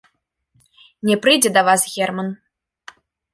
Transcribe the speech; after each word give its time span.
Не 1.09 1.17
прыйдзе 1.25 1.51
да 1.59 1.63
вас 1.67 1.81
герман. 1.97 2.33